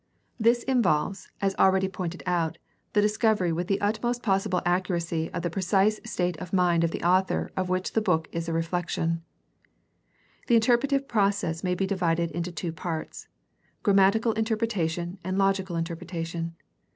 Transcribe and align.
This 0.39 0.63
involves, 0.63 1.29
as 1.41 1.53
already 1.59 1.87
pointed 1.87 2.23
out, 2.25 2.57
the 2.93 3.03
discovery 3.03 3.51
with 3.51 3.67
the 3.67 3.79
utmost 3.79 4.23
possible 4.23 4.63
accuracy 4.65 5.29
of 5.31 5.43
the 5.43 5.51
precise 5.51 5.99
state 6.03 6.35
of 6.37 6.51
mind 6.53 6.83
of 6.83 6.89
the 6.89 7.03
author 7.03 7.51
of 7.55 7.69
which 7.69 7.93
the 7.93 8.01
book 8.01 8.27
is 8.31 8.49
a 8.49 8.51
reflection 8.51 9.07
(cf. 9.07 9.13
p. 10.47 10.55
177). 10.55 10.55
The 10.55 10.55
interpretative 10.55 11.07
process 11.07 11.63
may 11.63 11.75
be 11.75 11.85
divided 11.85 12.31
into 12.31 12.51
two 12.51 12.71
parts, 12.71 13.27
grammatical 13.83 14.31
interpretation 14.31 15.19
and 15.23 15.37
logical 15.37 15.75
interpretation. 15.75 16.55